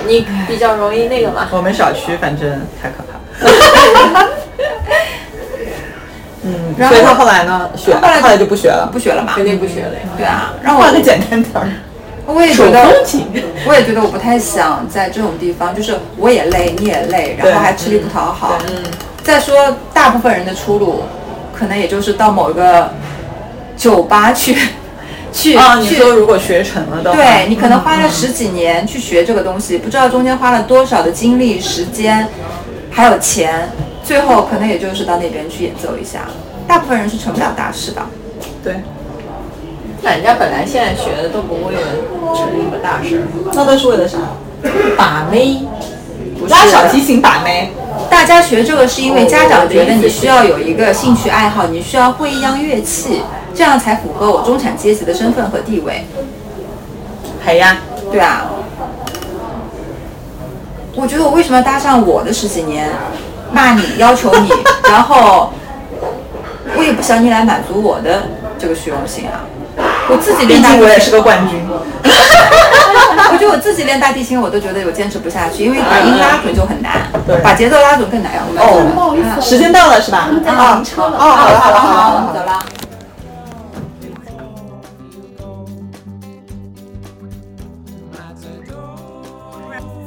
[0.06, 1.48] 你比较容易那个嘛。
[1.50, 2.48] 我们小区反正
[2.82, 4.28] 太可怕了。
[6.46, 9.32] 嗯，然后所以他后来呢，学，后来就不学了，不学了嘛？
[9.34, 10.00] 肯定不学了呀。
[10.16, 11.68] 对啊，让我换个简单点儿。
[12.26, 12.80] 我也觉得，
[13.66, 18.58] 我也觉得我不太想在这种地方，就是我也累，你也累，然后还吃力不讨好。
[18.68, 18.82] 嗯，
[19.22, 21.02] 再说，大部分人的出路，
[21.54, 22.92] 可能也就是到某一个
[23.76, 24.56] 酒吧去，
[25.32, 32.26] 去啊，你去说如果学成了的话，对你可能花了十几年去学这个东西，不知道中间花了多少的精力、时间，
[32.90, 33.68] 还有钱，
[34.02, 36.20] 最后可能也就是到那边去演奏一下。
[36.66, 38.00] 大部分人是成不了大事的。
[38.62, 38.76] 对，
[40.04, 41.80] 那人家本来现在学的都不为了
[42.36, 43.22] 成一个大师，
[43.54, 44.18] 那都是为了啥？
[44.98, 45.62] 把妹，
[46.48, 47.72] 拉小提琴把妹。
[48.10, 53.22] 大家学这个是因为家长觉得你需要有一个兴趣爱好，你需要会一样乐器，
[53.54, 56.04] 这样才符合我中产阶级的身份和地位。
[57.46, 57.78] 系呀，
[58.12, 58.50] 对啊，
[60.94, 62.90] 我觉得我为什么要搭上我的十几年，
[63.52, 64.50] 骂你、要求你，
[64.90, 65.50] 然后
[66.76, 68.24] 我也不想你来满足我的
[68.58, 69.40] 这个虚荣心啊。
[70.10, 71.60] 我自己毕练大提琴竟我也是个冠军。
[73.32, 78.32] 我觉得我自己练大提琴，我都觉得我坚持不下去，因为把音拉准就很难，对把节奏拉准更难。
[78.56, 80.28] 哦不好意思，时间到了是吧？
[80.46, 82.34] 啊，哦，好了好了好了好了。
[82.34, 82.64] 走了。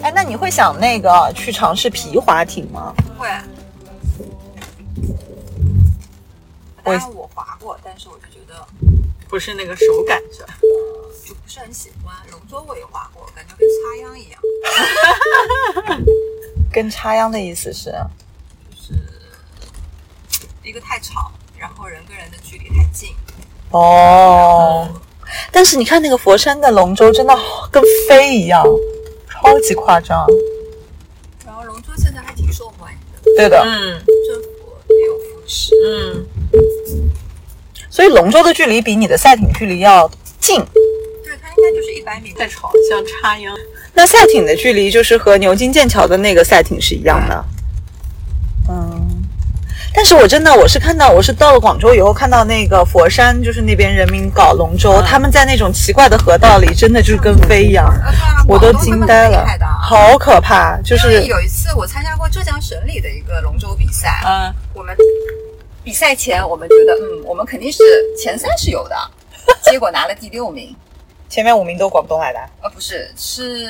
[0.04, 2.94] 哎，那你会想那个去尝试皮划艇吗？
[3.18, 3.28] 会。
[6.84, 8.37] 当然我划过，但是我就觉得
[9.28, 10.58] 不是那个手感是吧？
[11.26, 12.16] 就不是很喜欢。
[12.32, 14.40] 龙舟我也滑过，感觉跟插秧一样，
[16.72, 17.94] 跟插秧的意思是？
[20.64, 23.16] 一个太吵，然后人跟人的距离太近。
[23.72, 24.88] 哦，
[25.52, 27.34] 但是你看那个佛山的龙舟，真的
[27.72, 28.66] 跟飞一样，
[29.30, 30.28] 超级夸张。
[31.46, 35.74] 然后龙舟现在还挺受欢迎的，对的，嗯政府也有扶持。
[35.86, 36.28] 嗯，
[37.98, 40.08] 所以龙舟的距离比你的赛艇距离要
[40.40, 40.64] 近。
[41.26, 42.32] 对，它应该就是一百米。
[42.38, 43.52] 在朝向插秧，
[43.96, 47.46] 那赛艇的距离就是和牛津剑桥的那个赛艇是一样的。
[48.70, 49.24] 嗯，
[49.96, 57.92] 但是我真的我是看到，我是到了广州以后看到那个佛山，就是那边人民搞龙舟，嗯他们在那种奇怪的河道里，真的就是跟飞一样，
[58.48, 59.44] 我都惊呆了
[59.82, 60.80] 好可怕！
[60.84, 64.96] 就是有一次我参加过浙江省里的一个龙舟比赛，嗯，我们
[65.88, 67.82] 比赛前我们觉得，嗯，我们肯定是
[68.18, 69.12] 前三是有的，
[69.64, 70.76] 结果拿了第六名。
[71.30, 73.66] 前面五名都广东来的，呃，不是，是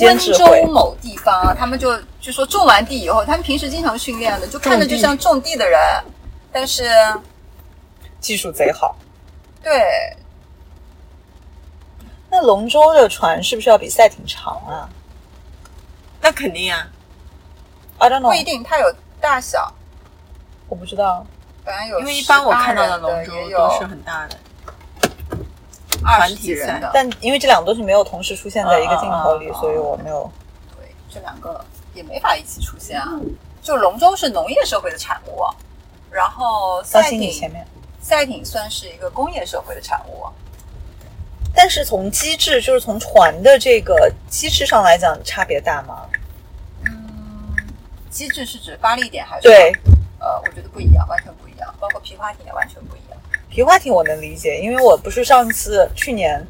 [0.00, 5.78] 温州某地方，他们就就说种完地以后，他们平时经常训练的，就看着就像种地的人，
[6.50, 6.90] 但是
[8.18, 8.96] 技术贼好。
[9.62, 9.80] 对，
[12.28, 14.90] 那龙舟的船是不是要比赛艇长啊
[16.20, 16.88] 那肯定啊
[17.98, 19.72] ，？I don't 不一定，它有大小，
[20.68, 21.26] 我不知道。
[21.64, 24.38] 反正有因为一般我看到的的龙舟也有都是很大的，
[26.04, 30.30] 二十团体赛几人的，但因为这两个都是没有同时出现在一个镜头里，所以我没有。
[30.76, 33.08] 对，这两个也没法一起出现啊。
[33.60, 35.44] 就龙舟是农业社会的产物，
[36.10, 37.66] 然后赛艇前面。
[38.00, 40.24] 赛艇算是一个工业社会的产物。
[41.54, 46.06] 但是从机制，就是从船的这个机制上来讲，差别大吗？
[46.86, 47.52] 嗯，
[48.08, 49.42] 机制是指发力点还是？
[49.42, 49.72] 对，
[50.18, 53.18] 呃，我觉得不一样，完全不一样，包括皮划艇也完全不一样。
[53.48, 56.44] 皮划艇我能理解，因为我不是上次去年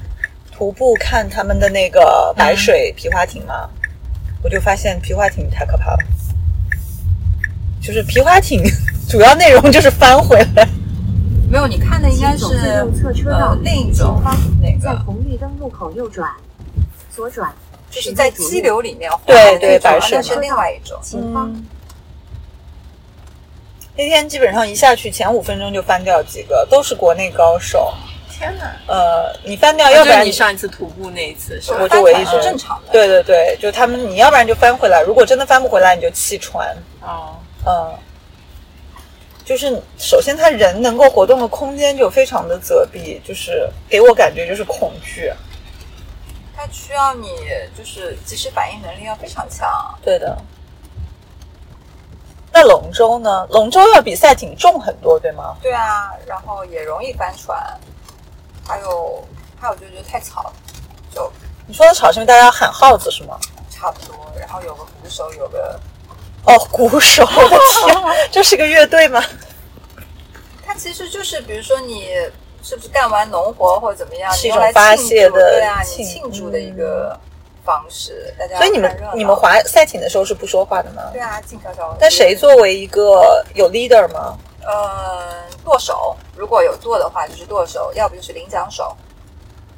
[0.52, 3.68] 徒步看他们的那个白水皮划艇嘛，
[4.42, 5.98] 我就发现皮划艇太可怕了。
[7.80, 8.62] 就是皮划艇
[9.08, 10.68] 主要内容就是翻回来，
[11.50, 14.20] 没有，你看的应该是请走最右侧车道呃另一种
[14.60, 16.30] 那在，红绿灯路口右转，
[17.14, 17.50] 左转，
[17.90, 20.98] 就是在激流里面滑对的那种对白水那是另外一种。
[21.02, 21.50] 前方。
[23.98, 27.92] 那天基本上一下去前五分钟就翻掉几个，都是国内高手。
[28.30, 28.72] 天哪！
[28.86, 31.72] 呃，你翻掉，啊要不然你上一次徒步那一次是？
[31.72, 36.72] 我就唯一是是正常的对对对，就他们，你要不然就翻回来，如果真的翻不回来，你就弃船。
[37.02, 37.34] 哦，
[37.66, 37.92] 嗯，
[39.44, 45.32] 就是首先他人能够活动的空间就非常的遮蔽，就是给我感觉就是恐惧。
[46.56, 47.30] 它需要你
[47.76, 49.68] 就是及时反应能力要非常强。
[50.04, 50.38] 对的。
[52.60, 53.46] 那龙舟呢？
[53.50, 55.54] 龙舟要比赛艇重很多，对吗？
[55.62, 57.56] 对啊，然后也容易翻船，
[58.66, 59.24] 还有
[59.60, 60.52] 还有就觉得太吵了，
[61.14, 61.30] 就
[61.68, 63.38] 你说的吵是因为大家要喊号子是吗？
[63.70, 64.16] 差不多。
[64.36, 65.78] 然后有个鼓手，有个
[66.46, 67.96] 哦，鼓手，我的天，
[68.32, 69.22] 这是个乐队吗？
[70.66, 72.08] 它其实就是比如说你
[72.64, 77.16] 是不是干完农活或者怎么样，是一你用来种发庆泄的祝对啊，你庆祝的一个
[77.68, 78.34] 方式。
[78.38, 81.02] 大家所以你们你们划赛艇的时候是不说话的吗？
[81.12, 81.94] 对啊，静悄悄。
[82.00, 84.38] 但谁作为一个有 leader 吗？
[84.62, 88.96] 呃，舵手，如果有舵的话就是舵手，要不就是领奖手。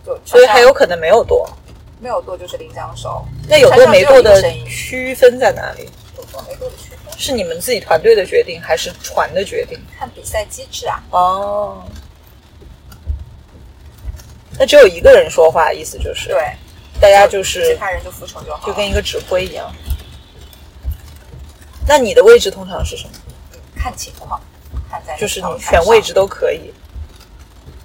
[0.06, 1.50] 就所以还有可能没有舵。
[1.98, 5.88] 没有舵就是领奖手，那有舵没舵的区分在哪里？
[6.16, 9.78] 有舵没舵的区分，是你们自己团队的决定，还是船的决定？
[9.98, 11.02] 看比赛机制啊。
[11.10, 11.82] 哦，
[14.58, 16.42] 那只有一个人说话，意思就是对，
[17.00, 18.66] 大家就是其他人就服从就好。
[18.66, 19.72] 就跟一个指挥一样。
[21.88, 23.14] 那你的位置通常是什么？
[23.74, 24.40] 看情况，
[24.90, 26.72] 看在就是你选位置，都可以。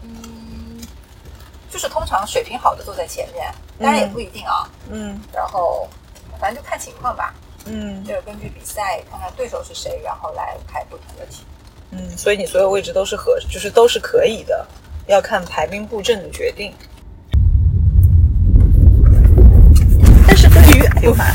[0.04, 0.82] 嗯
[1.72, 4.70] 就是通常水平好的坐在前面，当然也不一定啊。
[4.90, 5.88] 嗯然后
[6.40, 7.34] 反正就看情况吧，
[7.66, 11.44] 嗯就是根据比赛看看对手是谁，然后来排不同的题。
[11.92, 14.68] 嗯，所以你所有位置都是合，就是都是可以的，
[15.08, 16.74] 要看排兵布阵的决定。
[20.28, 21.26] 但是对于哎呦妈，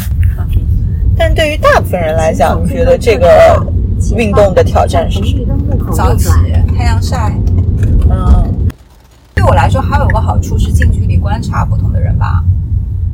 [1.16, 3.64] 但是对于大部分人来讲，你觉得这个
[4.16, 5.92] 运动的挑战是什么？
[5.92, 6.28] 早起，
[6.76, 7.32] 太阳晒，
[8.10, 8.68] 嗯
[9.34, 12.44] 对我来说还有个好处是近距离观察不同的人吧，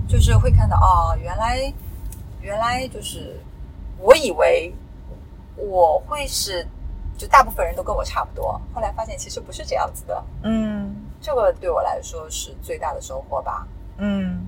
[0.08, 1.72] 就是会看到哦，原来
[2.40, 3.40] 原来就是
[4.00, 4.74] 我以为
[5.56, 6.66] 我会是
[7.16, 13.66] 就大部分人都跟我差不多，后来发现其实不是这样子的，嗯这个对我来说是最大的收获吧。
[13.98, 14.38] 嗯，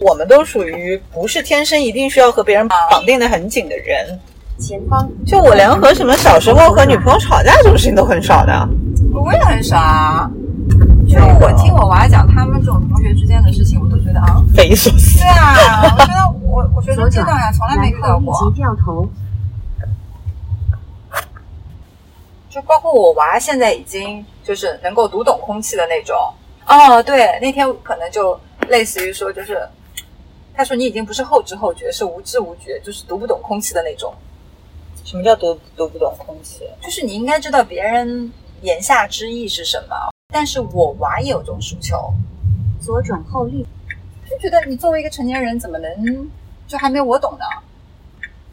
[0.00, 4.18] 我们都属于不是天生一定需要和别人绑定的很紧的人。
[4.58, 8.68] 前方就我连和什么小时候和女朋友吵架这种事情都很少的。
[9.12, 10.30] 我也很少啊，
[11.08, 15.28] 就我听我娃讲他们这种同学之间的事情，我都觉得啊，匪夷所思对。
[15.28, 18.32] 啊，我觉得我我学左转，生阶段呀，从来没遇到过。
[18.32, 19.08] 立即掉头。
[22.48, 26.16] 就包括我娃现在已经就是能够读懂空气的那种。
[26.66, 29.60] 哦，对，那天可能就类似于说，就是
[30.54, 34.14] 他说你已经不是后知后觉，是无知无觉，就是读不懂空气的那种。
[35.04, 36.60] 什么叫读读不懂空气？
[36.80, 39.96] 就是你应该知道别人言下之意是什么，
[40.32, 42.14] 但是我娃也有这种诉求，
[42.80, 43.66] 左转后立
[44.30, 46.30] 就觉得你作为一个成年人，怎么能
[46.66, 47.44] 就还没我懂呢？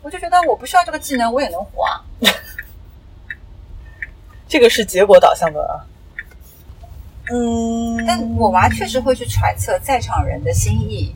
[0.02, 2.04] 我就觉得我不需要这个技能，我也能活啊。
[4.50, 5.86] 这个是结果导向的啊。
[7.32, 11.16] 嗯，但我娃确实会去揣测在场人的心意，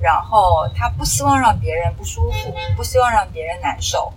[0.00, 4.12] 然后他不希望让别人不舒服，不希望让别人难受。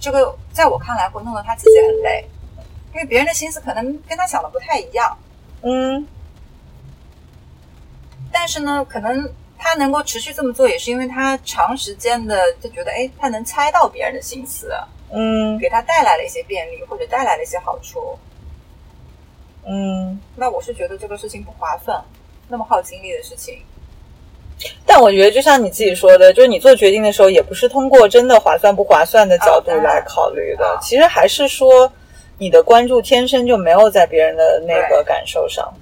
[0.00, 2.24] 这个在我看来会弄得他自己很累，
[2.92, 5.16] 因为别人的心思可能跟他想的不太一样。
[5.62, 6.06] 嗯
[8.32, 14.72] 但是呢，可能他能够持续这么做，也是因为他长时间的就觉得，哎，他能猜到别人的心思，
[15.10, 18.18] 嗯给他带来了一些便利，或者带来了一些好处。
[19.64, 22.02] 嗯，那我是觉得这个事情不划算，
[22.48, 23.62] 那么耗精力的事情。
[24.86, 31.90] 但我觉得就像你自己说的，就是你做决定的时候，也不是通过真的划算不划算的角度来考虑的，啊其实还是说
[32.38, 35.72] 你的关注天生就没有在别人的那个感受上。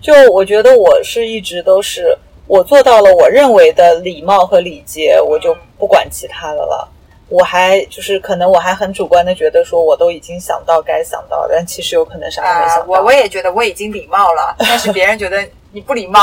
[0.00, 6.88] 就我觉得我是一直都是我做到了我认为的礼貌和礼节，我就不管其他的了。
[7.28, 12.86] 我还就是可能我还很主观的觉得说我都已经想到该想到，但其实有可能啥都没啊、想到。
[12.86, 16.20] 我我也觉得我已经礼貌了，但是别人觉得你不礼貌。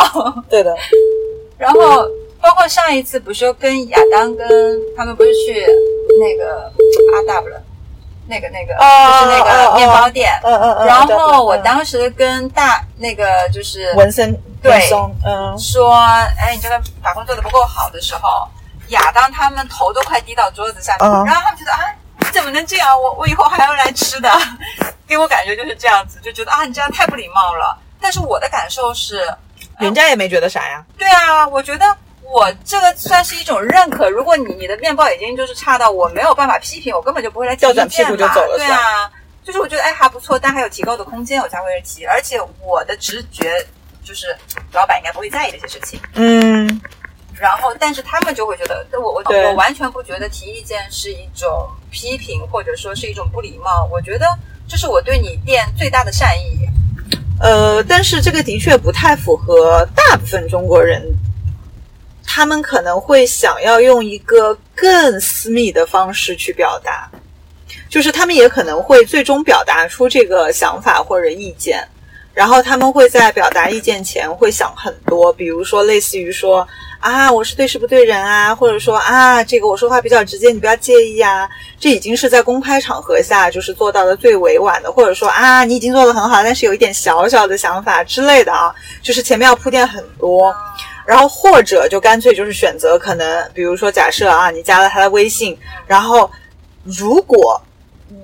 [0.49, 0.75] 对的，
[1.57, 2.05] 然后
[2.41, 4.47] 包括上一次不是跟亚当跟
[4.97, 5.65] 他们不是去
[6.19, 6.71] 那个
[7.15, 7.53] 阿 W
[8.27, 10.87] 那个那个、啊就是那个面包店，嗯嗯嗯。
[10.87, 14.89] 然后我嗯当时跟大那个就是文森对
[15.25, 15.93] 嗯说，
[16.39, 18.47] 哎，你这个打工做的不够好的时候，
[18.89, 21.79] 亚当他们头都快低到桌子下面，嗯然后他们觉得啊，
[22.19, 22.99] 你怎么能这样？
[22.99, 24.29] 我 我以后还要来吃的，
[25.07, 27.77] 给我感觉就是这样子，就觉得啊，你这样太不礼貌了。
[28.01, 29.31] 但是我的感受是，
[29.79, 30.83] 人家也没觉得啥呀。
[30.97, 31.85] 对啊，我觉得
[32.21, 34.09] 我这个算是一种认可。
[34.09, 39.11] 如果你你的面包已经就是差到我没有办法批评，我根本就不会来提调转屁股意见嘛就走了对啊，
[39.43, 42.05] 就是我觉得哎还不错，但还有提高的空间，我才会提。
[42.05, 43.53] 而且我的直觉
[44.03, 44.35] 就是
[44.71, 45.99] 老板应该不会在意这些事情。
[46.13, 46.81] 嗯，
[47.35, 53.87] 然后，但是他们就会觉得，我我我完全不觉得提意见是一种批评，或者说是一种不礼貌。
[53.91, 54.27] 我觉得
[54.67, 56.67] 这是我对你店最大的善意。
[57.39, 61.03] 呃，但是这个的确不太符合大部分中国人，
[62.25, 67.09] 他们可能会想要用一个更私密的方式去表达，
[67.89, 71.85] 就是他们也可能会最终表达出这个想法或者意见，
[72.33, 76.67] 然后他们会在表达意见前会想很多，比如说类似于说
[76.99, 81.47] 啊，我是对事不对人啊，或者说啊，这个我说话比较直接，你不要介意啊。
[81.79, 90.53] 这已经是在公开场合下就是做到的最委婉的，或者说啊，你已经做得很好，但是有一点小小的想法之类的啊，就是前面要铺垫很多。
[91.05, 96.27] 然后或者就干脆就是选择可能，比如说假设啊，你加了他的微信，然后
[96.83, 97.61] 如果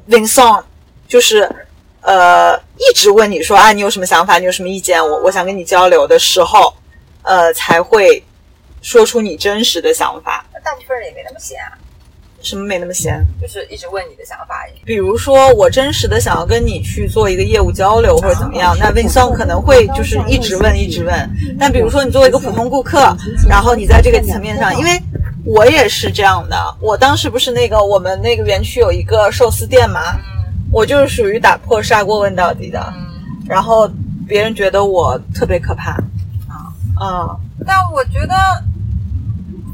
[0.10, 0.64] Vincent
[1.08, 1.48] 就是
[2.02, 6.74] 呃一直问你说啊，你有什么想法，你有什么意见，我我想跟你交流的时候，
[7.22, 8.24] 呃才会
[8.82, 10.46] 说出你真实的想法。
[10.64, 11.74] 大部分人也没那么闲啊，
[12.42, 13.24] 什么没那么闲？
[13.42, 14.66] 就是一直问你的想法。
[14.86, 21.30] 比如说，我真实的想要跟你去做一个业务交流或者怎么样，那 Vincent 可能会就是一直问一直问。
[21.60, 23.16] 但比如说你作为一个普通顾客，
[23.48, 25.02] 然后你在这个层面上，因为
[25.46, 30.02] 我也是这样的，我当时不是那个我们那个园区有一个寿司店嘛，
[30.72, 32.94] 我就是属于打破砂锅问到底的，
[33.48, 33.90] 然后
[34.28, 35.92] 别人觉得我特别可怕
[36.48, 37.38] 啊啊！
[37.66, 38.36] 但我觉得，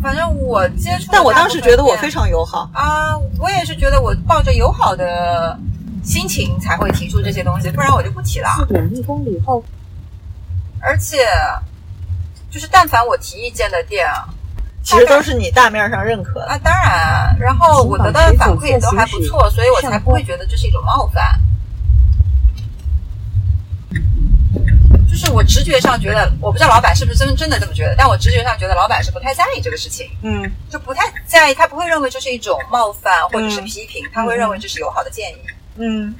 [0.02, 2.70] 反正我接触，但我当时觉得我非常友好。
[2.74, 5.58] 啊，我也是觉得我抱着友好的
[6.04, 8.50] 心情才会提出这些东西，不然我就不提了。
[8.58, 9.64] 四点一公里后
[10.80, 11.26] 而且，
[12.50, 14.30] 就是但凡我提意见的店啊，
[14.84, 16.46] 其实都是你大面上认可的。
[16.48, 21.42] 啊，当然，然后我得到的反馈也都还不错，所以我才不会觉得这是一种冒犯。
[25.10, 35.38] 就是我直觉上觉得，我不知道老板是不是真真的这么觉得，但我直觉上觉得老板是不太在意这个事情，嗯就不太在意，他不会认为这是一种冒犯或者是批评，他会认为这是友好的建议。
[35.78, 36.16] 嗯。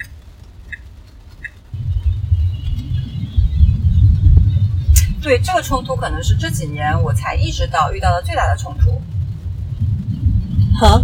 [5.20, 9.02] 对这个冲突，可能是这几年我才意识到遇到的最大的冲突。
[10.80, 11.02] 哈，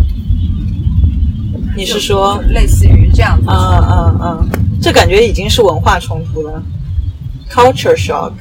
[1.75, 3.49] 你是说类似于这样子？
[3.49, 4.37] 啊啊啊！
[4.81, 6.63] 这感觉已经是文化冲突了
[7.53, 8.33] ，culture shock。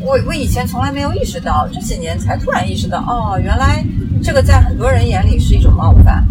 [0.00, 3.84] 我我以前从来没有意识到，这几年才突然意识到，哦，原来
[4.22, 6.24] 这个在很多人眼里是一种冒犯。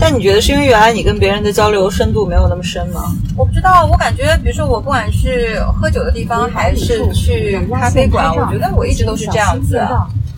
[0.00, 3.14] 但你觉得是因为原来你跟别人的交流深度没有那么深吗？
[3.36, 9.78] 我不知道，我感觉，比如说我不管去喝酒的地方，还是去咖啡馆，我觉得我一直都是这样子。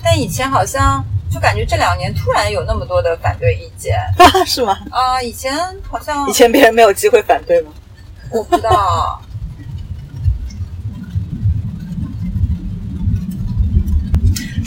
[0.02, 3.96] 但以前好像就感觉这两年突然有那么多的反对意见
[4.44, 4.76] 是吗？
[4.90, 5.54] 啊、以前
[5.88, 7.70] 好像以前别人没有机会反对吗？
[8.30, 9.20] 我不知道。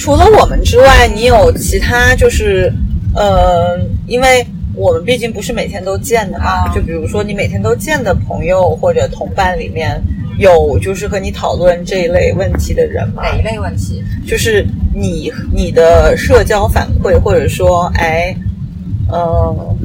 [0.01, 2.73] 除了我们之外，你有其他就是，
[3.13, 4.43] 呃，因为
[4.73, 10.01] 我们毕竟不是每天都见的嘛，啊就比如说你每天都见的朋友或者同伴里面，
[10.39, 13.21] 有就是和你讨论这一类问题的人吗？
[13.21, 14.03] 哪一类问题？
[14.25, 18.35] 就是你你的社交反馈，或者说，哎，
[19.13, 19.77] 嗯、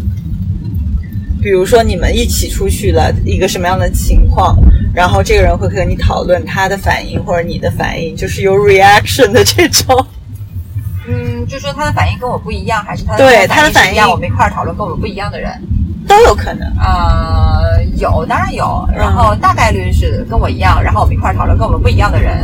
[1.42, 4.56] 比如说你们一起出去了一个什么样的情况，
[4.94, 10.05] 然后这个人会和你讨论他的反应或者你的反应，就是有 reaction 的这种。
[11.46, 15.52] 嗯，就说他的反应跟我不一样，还是他的对他他的反应是一样，我们一块儿讨论跟我们不一样的人。
[16.08, 16.72] 都有可能。
[16.78, 22.40] 呃，有，当然有，然后大概率是跟我一样，然后我们一块儿讨论跟我们不一样的人。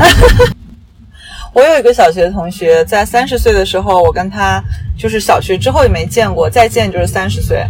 [1.54, 4.60] 我有一个小学同学，在三十岁的时候，我跟他
[4.98, 7.64] 就是小学之后也没见过，再见就是三十岁。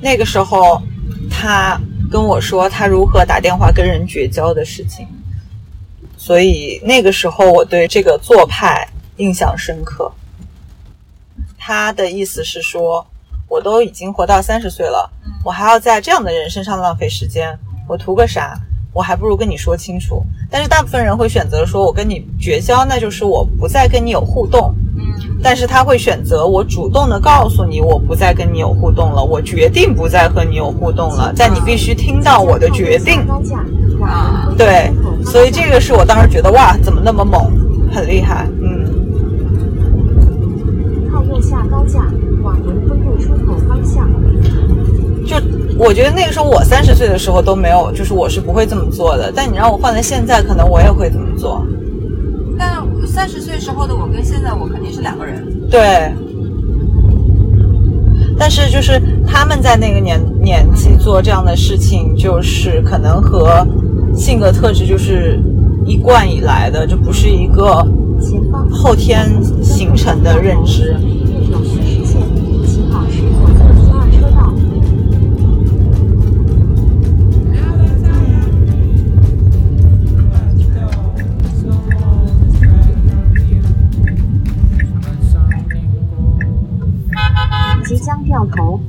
[0.00, 0.80] 那个时候，
[1.30, 1.78] 他
[2.10, 5.06] 跟我说他如何打电话跟人绝交的事情，
[6.16, 10.10] 所以那个时候我对这个做派印象深刻。
[11.70, 13.06] 他的意思是说，
[13.46, 15.08] 我都已经活到三十岁了，
[15.44, 17.56] 我还要在这样的人身上浪费时间，
[17.86, 18.58] 我图个啥？
[18.92, 20.20] 我还不如跟你说清楚。
[20.50, 24.74] 但是大部分人会选择说，我跟你绝交，那就是我不再跟你有互动。
[24.98, 33.24] 嗯，但是他会选择我主动的告诉你，我不再跟你有互动了，我决定不再和你有互动了，但你必须听到我的决定。
[34.58, 34.92] 对，
[35.24, 37.48] 所以这个是我当时觉得哇，怎么那么猛，
[37.94, 38.48] 很厉害。
[41.80, 42.00] 高架
[42.42, 44.06] 往伦敦路出口方向。
[45.26, 45.36] 就
[45.78, 49.32] 我觉得那个时候我三十岁的时候都没有，就是我是不会这么做的。
[49.34, 51.64] 但你让我换了现在，可能我也会这么做。
[52.58, 55.42] 但三十岁时候的我跟现在我肯定是两个人。
[55.70, 56.12] 对。
[58.38, 63.66] 但是就是他们在那个年年纪做这样的事情，就是可能和
[64.14, 65.40] 性格特质就是
[65.86, 67.86] 一贯以来的，就不是一个
[68.70, 69.30] 后天
[69.62, 70.94] 形成的认知。
[88.30, 88.80] 掉头，